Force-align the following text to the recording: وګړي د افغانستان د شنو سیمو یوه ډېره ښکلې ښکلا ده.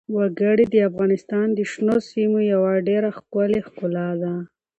وګړي 0.15 0.65
د 0.69 0.75
افغانستان 0.89 1.47
د 1.53 1.59
شنو 1.71 1.95
سیمو 2.09 2.39
یوه 2.53 2.73
ډېره 2.87 3.09
ښکلې 3.17 3.59
ښکلا 3.67 4.09
ده. 4.21 4.33